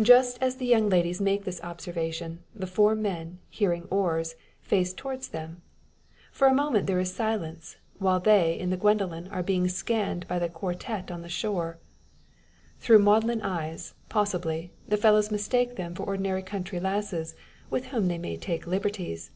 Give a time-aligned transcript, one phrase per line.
[0.00, 5.28] Just as the young ladies make this observation, the four men, hearing oars, face towards
[5.28, 5.60] them.
[6.32, 10.38] For a moment there is silence, while they in the Gwendoline are being scanned by
[10.38, 11.76] the quartette on the shore.
[12.78, 17.34] Through maudlin eyes, possibly, the fellows mistake them for ordinary country lasses,
[17.68, 19.30] with whom they may take liberties.